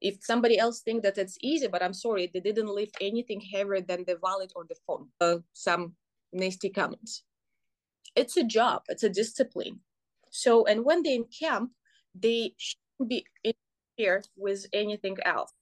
[0.00, 3.82] If somebody else think that it's easy but i'm sorry they didn't lift anything heavier
[3.82, 5.94] than the wallet or the phone uh, some
[6.32, 7.22] nasty comments.
[8.16, 9.80] It's a job, it's a discipline.
[10.30, 11.72] So, and when they in camp,
[12.14, 15.52] they shouldn't be interfered with anything else.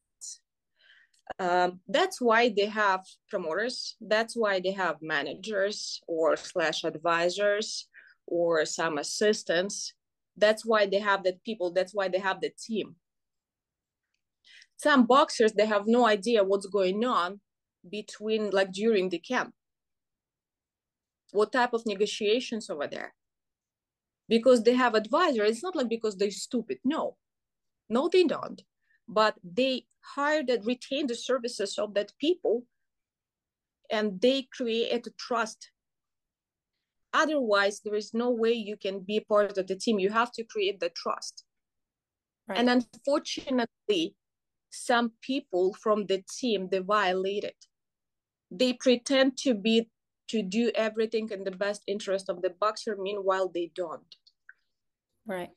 [1.39, 3.97] Um, that's why they have promoters.
[4.01, 7.87] That's why they have managers or slash advisors
[8.27, 9.95] or some assistants.
[10.37, 11.73] That's why they have that people.
[11.73, 12.97] That's why they have the team.
[14.77, 17.41] some boxers they have no idea what's going on
[17.91, 19.53] between like during the camp
[21.33, 23.15] what type of negotiations over there?
[24.29, 26.79] Because they have advisor it's not like because they're stupid.
[26.85, 27.17] No.
[27.89, 28.63] No they don't.
[29.09, 32.65] But they hired and retained the services of that people
[33.91, 35.71] and they create a trust.
[37.15, 39.99] Otherwise there is no way you can be part of the team.
[39.99, 41.45] You have to create the trust.
[42.49, 42.61] Right.
[42.61, 44.15] and unfortunately
[44.71, 47.55] some people from the team they violated.
[48.51, 49.91] They pretend to be
[50.28, 54.16] to do everything in the best interest of the boxer meanwhile they don't
[55.26, 55.52] right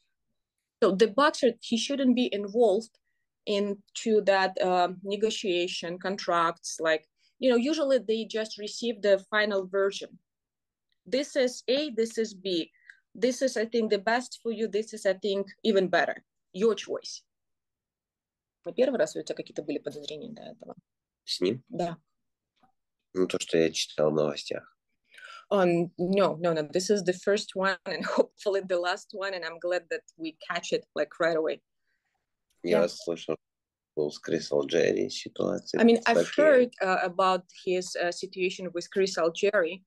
[0.82, 2.98] so the boxer he shouldn't be involved
[3.46, 7.06] into that uh, negotiation contracts like
[7.38, 10.18] you know usually they just receive the final version
[11.06, 12.70] this is a this is b
[13.14, 16.74] this is i think the best for you this is i think even better your
[16.74, 17.22] choice
[18.74, 20.74] первый раз у тебя какие-то были подозрения до этого
[21.24, 21.96] с ним да
[23.14, 24.76] ну то что я читал в новостях
[25.50, 26.62] um, no, no, no.
[26.62, 29.32] This is the first one and hopefully the last one.
[29.32, 31.60] And I'm glad that we catch it like right away.
[32.64, 32.86] Я yeah.
[32.88, 33.36] слышал
[33.96, 35.80] с Крисал Джерри ситуация.
[35.80, 39.84] I mean, I've heard uh, about his uh, situation with Chris Algieri.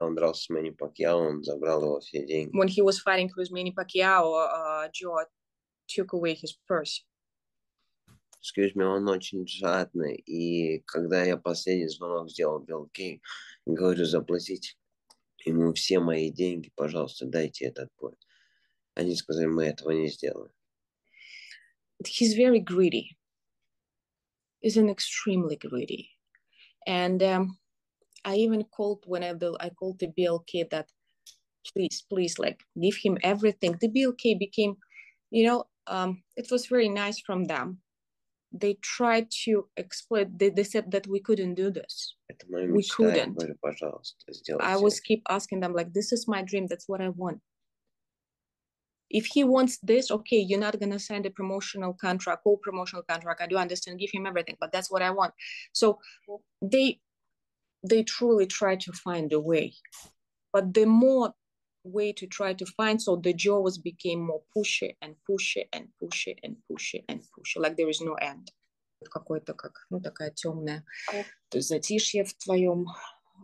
[0.00, 2.50] Он дрался с Мэнни Пакьяо, он забрал его все деньги.
[2.52, 5.24] When he was fighting with Manny Pacquiao, uh, Joe
[5.88, 7.04] took away his purse.
[8.41, 10.15] Excuse me, он очень жадный.
[10.15, 13.21] И когда я последний звонок сделал Кей,
[13.65, 14.75] говорю, заплатите
[15.45, 18.13] ему все мои деньги, пожалуйста, дайте этот бой.
[18.95, 20.51] Они сказали, мы этого не сделаем.
[22.05, 23.17] He's very greedy.
[24.61, 26.11] He's an extremely greedy.
[26.87, 27.57] And um,
[28.23, 30.87] I even called when I, I called the BLK that
[31.73, 33.77] please, please, like give him everything.
[33.79, 34.77] The BLK became,
[35.29, 37.79] you know, um, it was very nice from them
[38.51, 42.15] they tried to exploit they, they said that we couldn't do this.
[42.51, 43.37] We couldn't.
[44.61, 47.39] i was keep asking them like this is my dream that's what i want.
[49.09, 53.03] If he wants this okay you're not going to sign a promotional contract or promotional
[53.03, 53.41] contract.
[53.41, 55.33] I do understand give him everything but that's what i want.
[55.73, 55.99] So
[56.61, 56.99] they
[57.83, 59.73] they truly try to find a way.
[60.51, 61.33] But the more
[61.83, 66.35] way to try to find so the jaws became more pushy and pushy and pushy
[66.43, 67.57] and pushy and pushy.
[67.57, 68.51] Like there is no end.
[69.09, 70.83] Какой-то как ну такая темная
[71.47, 72.85] то есть затишье в твоем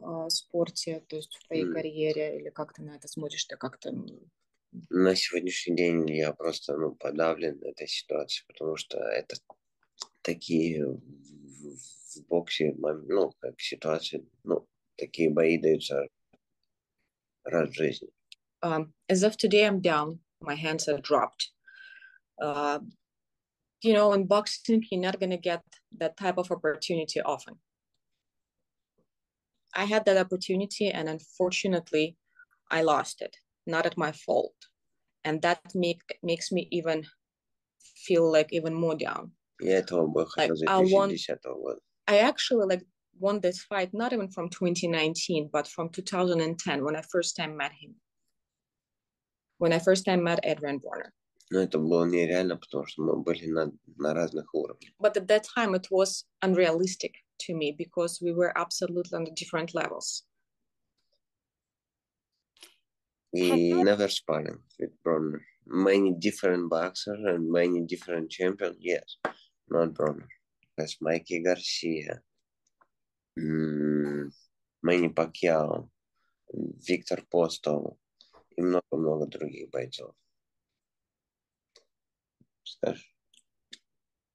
[0.04, 1.72] э, спорте то есть в твоей mm.
[1.72, 3.94] карьере или как ты на это смотришь ты как-то
[4.90, 9.38] на сегодняшний день я просто ну подавлен этой ситуацией потому что это
[10.24, 11.00] такие в,
[11.78, 14.68] в боксе ну как ситуации ну
[14.98, 16.06] такие бои даются
[17.46, 18.10] раз в жизни
[18.64, 20.20] um, as of today, I'm down.
[20.42, 21.50] My hands are dropped.
[22.42, 22.80] Uh,
[23.82, 25.64] you know, in boxing, you're not going to get
[25.98, 27.56] that type of opportunity often.
[29.76, 32.18] I had that opportunity, and unfortunately,
[32.72, 33.36] I lost it.
[33.68, 34.56] Not at my fault,
[35.24, 37.06] and that make makes me even
[38.06, 39.32] feel like even more down.
[39.62, 39.82] Yeah,
[40.38, 41.20] like, I want.
[42.08, 42.84] I actually like
[43.20, 47.72] won this fight not even from 2019, but from 2010 when I first time met
[47.72, 47.96] him
[49.58, 51.12] when I first time met Adrian Broner.
[51.52, 54.92] Ну, это было нереально, потому что мы были на, на разных уровнях.
[55.00, 59.76] But at that time it was unrealistic to me because we were absolutely on different
[59.76, 60.24] levels.
[63.32, 65.42] We never sparring with Broner.
[65.68, 69.18] Many different boxers and many different champions, yes.
[69.70, 70.28] Not Broner.
[70.78, 72.22] That's Mikey Garcia.
[73.38, 74.32] Mm,
[74.82, 75.90] Manny Pacquiao.
[76.88, 77.98] Victor Postol.
[78.58, 80.16] И много-много других бойцов.
[82.64, 83.12] Скажешь?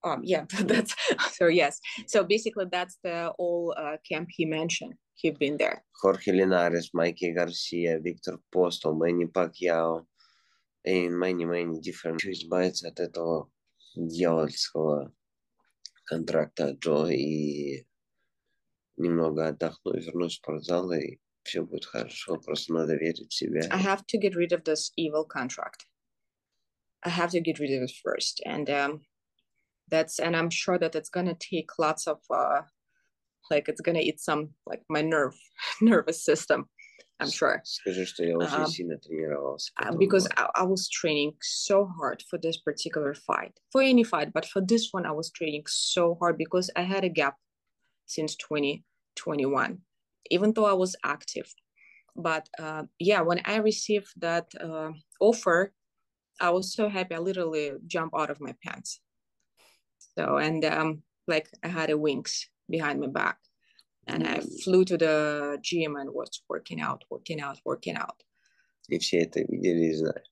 [0.02, 0.94] Um, yeah, that's
[1.32, 1.78] so yes.
[2.06, 4.94] So basically, that's the all uh, camp he mentioned.
[5.14, 5.84] He've been there.
[6.00, 10.06] Jorge Linares, Mikey Garcia, Victor Postol, Manny Pacquiao,
[10.86, 12.24] and many, many different.
[12.24, 13.50] Избавиться от этого
[13.94, 15.12] дьявольского
[16.06, 17.84] контракта Джо и
[18.96, 23.61] немного отдохну, вернусь в спортзал и все будет хорошо, просто надо верить в себя.
[23.71, 25.85] I have to get rid of this evil contract.
[27.03, 29.01] I have to get rid of it first, and um,
[29.89, 32.63] that's and I'm sure that it's gonna take lots of uh,
[33.51, 35.35] like it's gonna eat some like my nerve
[35.81, 36.67] nervous system.
[37.19, 37.61] I'm sure.
[37.63, 39.71] Скажи, что я очень um, сильно тренировался.
[39.97, 44.45] Because I, I was training so hard for this particular fight, for any fight, but
[44.45, 47.35] for this one, I was training so hard because I had a gap
[48.05, 49.81] since 2021
[50.29, 51.53] even though I was active.
[52.15, 55.73] But uh, yeah, when I received that uh, offer,
[56.39, 57.15] I was so happy.
[57.15, 58.99] I literally jumped out of my pants.
[60.17, 63.37] So and um, like I had a wings behind my back,
[64.07, 68.23] and I flew to the gym and was working out, working out, working out.
[68.87, 70.23] И все это видели и знали.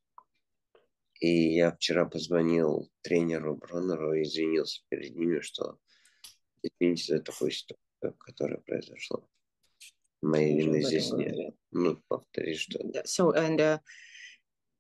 [1.20, 5.80] И я вчера позвонил тренеру Броннеру и извинился перед ними, что
[6.62, 9.22] извините за такую ситуацию, которая произошла.
[10.23, 11.13] Моей здесь.
[11.71, 12.79] Ну, повтори, что...
[13.05, 13.79] So, and, uh,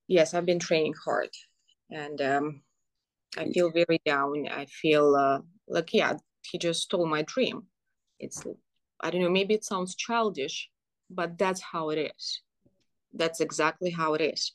[0.08, 1.30] yes, I've been training hard.
[1.90, 2.62] And um,
[3.36, 4.48] I feel very down.
[4.48, 7.66] I feel uh, like, yeah, he just stole my dream.
[8.18, 8.44] It's,
[9.00, 10.70] I don't know, maybe it sounds childish,
[11.10, 12.42] but that's how it is.
[13.12, 14.52] That's exactly how it is.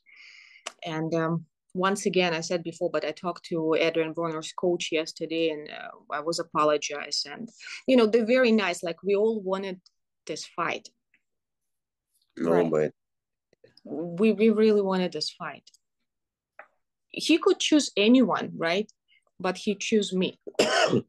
[0.86, 5.50] And um, once again, I said before, but I talked to Adrian Broner's coach yesterday,
[5.50, 7.28] and uh, I was apologized.
[7.28, 7.50] And
[7.88, 8.84] you know, they're very nice.
[8.84, 9.80] Like we all wanted
[10.26, 10.90] this fight.
[12.38, 12.72] No, Right.
[12.72, 12.92] but
[13.84, 15.70] We we really wanted this fight.
[17.10, 18.92] He could choose anyone, right?
[19.40, 20.40] But he chose me.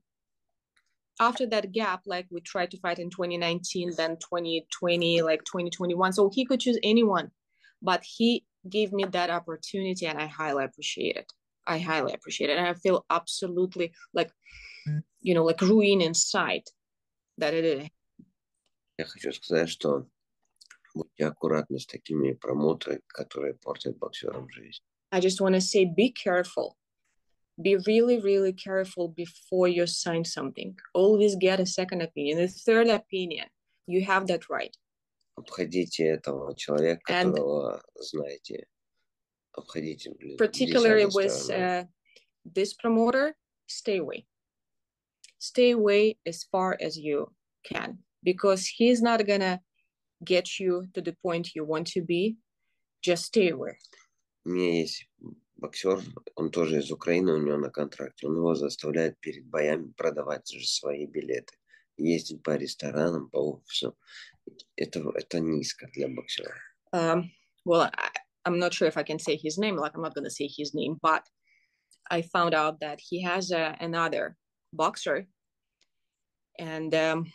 [1.21, 6.13] After that gap, like we tried to fight in 2019, then 2020, like 2021.
[6.13, 7.31] So he could choose anyone,
[7.81, 11.33] but he gave me that opportunity and I highly appreciate it.
[11.67, 12.59] I highly appreciate it.
[12.59, 14.33] And I feel absolutely like,
[15.23, 16.65] you know, like ruin inside
[17.39, 17.89] that it is.
[18.99, 20.07] Я хочу сказать, что
[20.95, 24.83] будьте аккуратны с такими промоутерами, которые портят боксерам жизнь.
[25.11, 26.77] I just want to say be careful.
[27.57, 30.77] Be really, really careful before you sign something.
[30.93, 33.49] Always get a second opinion, a third opinion.
[33.87, 34.77] You have that right.
[35.37, 38.67] Обходите этого человека, And- которого знаете.
[39.53, 40.11] Обходите.
[40.37, 41.85] Particularly with uh,
[42.45, 43.37] this promoter,
[43.67, 44.27] stay away.
[45.39, 47.33] Stay away as far as you
[47.65, 49.60] can because he's not gonna
[50.24, 52.38] get you to the point you want to be.
[53.02, 53.78] Just stay away.
[54.46, 55.08] У меня есть
[55.58, 56.02] боксер,
[56.36, 58.28] он тоже из Украины, у него на контракте.
[58.28, 61.56] Он его заставляет перед боями продавать же свои билеты.
[61.98, 63.98] Ездить по ресторанам, по офису.
[64.76, 66.56] Это, это низко для боксера.
[66.94, 67.32] um,
[67.66, 68.10] well, I,
[68.46, 69.76] I'm not sure if I can say his name.
[69.76, 71.24] Like, I'm not going to say his name, but
[72.10, 74.36] I found out that he has a, another
[74.74, 75.28] boxer,
[76.58, 77.26] and um,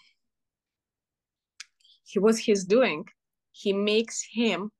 [2.09, 3.05] he what he's doing,
[3.53, 4.71] he makes him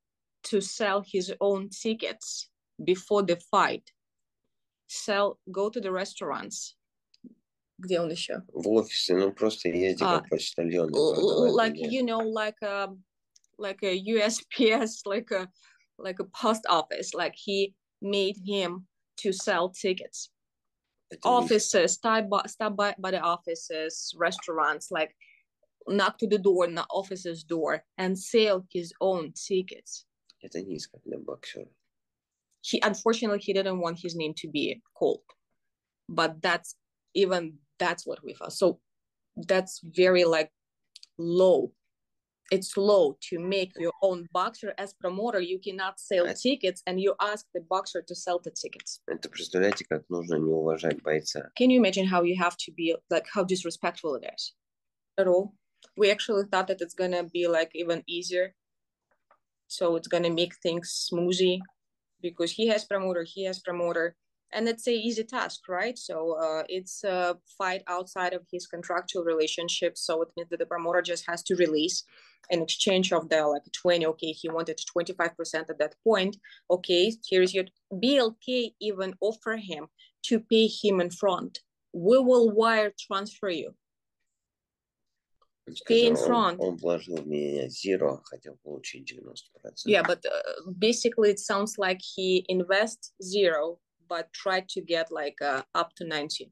[0.45, 2.49] to sell his own tickets
[2.83, 3.91] before the fight.
[4.89, 6.77] Sell, go to the restaurants.
[7.79, 8.43] Где он еще?
[8.53, 10.91] В офисе, ну просто езди А, как почтальон.
[10.91, 11.91] и l- продавай like билеты.
[11.95, 12.89] you know like a
[13.59, 15.49] like a USPS like a
[15.99, 18.87] like a post office like he made him
[19.17, 20.31] to sell tickets
[21.11, 21.29] Это низко.
[21.29, 25.15] offices stop by, stop by, by the offices restaurants like
[25.89, 30.07] knock to the door knock office's door and sell his own tickets
[30.43, 31.67] Это низко для боксера.
[32.63, 35.21] he unfortunately he didn't want his name to be called
[36.09, 36.77] but that's
[37.15, 38.81] even that's what we found so
[39.49, 40.51] that's very like
[41.19, 41.73] low
[42.51, 47.01] it's low to make your own boxer as promoter you cannot sell I- tickets and
[47.01, 51.51] you ask the boxer to sell the tickets Это представляете, как нужно не уважать бойца.
[51.59, 54.55] can you imagine how you have to be like how disrespectful it is
[55.19, 55.55] at all
[55.98, 58.56] we actually thought that it's gonna be like even easier.
[59.68, 61.60] So it's gonna make things smoothie
[62.22, 64.16] because he has promoter he has promoter.
[64.52, 65.98] And it's a easy task right?
[65.98, 69.96] So uh, it's a fight outside of his contractual relationship.
[69.96, 72.04] So it means that the promoter just has to release
[72.50, 76.38] in exchange of the like 20 okay he wanted 25% at that point.
[76.72, 79.88] Okay here's your blk even offer him
[80.24, 81.60] to pay him in front.
[81.94, 83.76] We will wire transfer you
[85.69, 86.57] Он Pay in сказал, он- front.
[86.61, 89.87] Он вложил в меня zero, а хотел получить 90%.
[89.87, 95.41] yeah but uh, basically it sounds like he invests zero but tried to get like
[95.41, 96.51] uh, up to 90%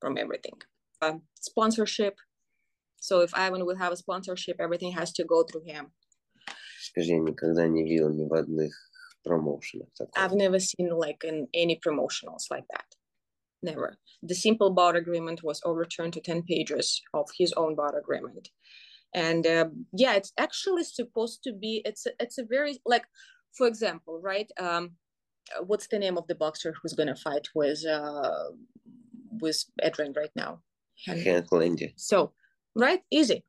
[0.00, 0.58] from everything
[1.00, 2.18] um, sponsorship
[3.00, 5.92] so if ivan will have a sponsorship everything has to go through him
[6.80, 8.74] Скажи, я никогда не видел ни в одних
[9.22, 10.24] промоушенах такого.
[10.24, 12.86] i've never seen like in any promotionals like that
[13.61, 13.97] never.
[14.23, 18.49] The simple bout agreement was overturned to 10 pages of his own bout agreement.
[19.13, 23.05] And uh, yeah, it's actually supposed to be, it's a, it's a very, like,
[23.53, 24.49] for example, right?
[24.59, 24.91] Um,
[25.65, 28.51] what's the name of the boxer who's going to fight with uh,
[29.41, 30.61] with Edrin right now?
[31.05, 31.23] Henry.
[31.95, 32.33] So,
[32.75, 33.01] right?
[33.11, 33.43] Easy.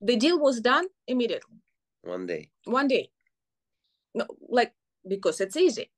[0.00, 1.56] The deal was done immediately.
[2.02, 2.50] One day.
[2.64, 3.10] One day.
[4.14, 4.72] No, like,
[5.06, 5.90] because it's easy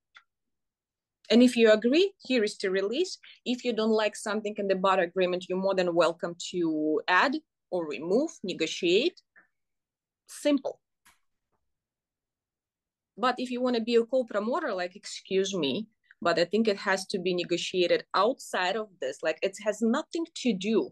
[1.30, 4.74] and if you agree here is to release if you don't like something in the
[4.74, 7.36] bout agreement you're more than welcome to add
[7.70, 9.20] or remove negotiate
[10.26, 10.80] simple
[13.16, 15.86] but if you want to be a co-promoter like excuse me
[16.20, 19.18] but I think it has to be negotiated outside of this.
[19.22, 20.90] Like it has nothing to do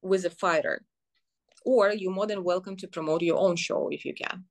[0.00, 0.84] with a fighter.
[1.64, 4.44] Or you're more than welcome to promote your own show if you can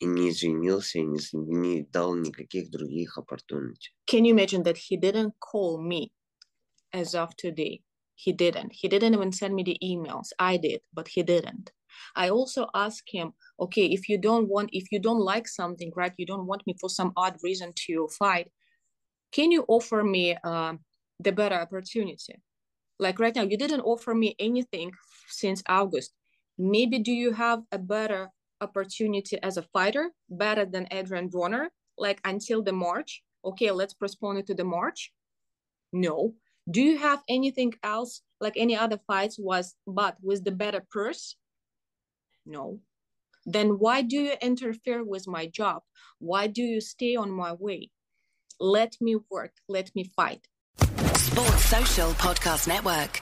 [0.00, 3.90] И не извинился, и не, с- не дал никаких других opportunity.
[4.06, 6.12] Can you imagine that he didn't call me
[6.92, 7.82] as of today?
[8.14, 8.72] He didn't.
[8.72, 10.28] He didn't even send me the emails.
[10.38, 11.70] I did, but he didn't.
[12.16, 16.12] I also asked him, okay, if you don't want, if you don't like something, right,
[16.16, 18.50] you don't want me for some odd reason to fight,
[19.32, 20.74] can you offer me uh,
[21.20, 22.40] the better opportunity?
[22.98, 24.92] Like right now, you didn't offer me anything
[25.28, 26.12] since August.
[26.58, 28.30] Maybe do you have a better
[28.61, 33.23] opportunity as a fighter, better than Adrian Broner, like until the March?
[33.43, 35.11] Okay, let's postpone it to the March.
[35.93, 36.33] No.
[36.69, 41.37] Do you have anything else, like any other fights, was but with the better purse?
[42.45, 42.79] No.
[43.45, 45.83] Then why do you interfere with my job?
[46.19, 47.91] Why do you stay on my way?
[48.59, 49.53] Let me work.
[49.69, 50.47] Let me fight.
[51.15, 53.21] Sports Social Podcast Network.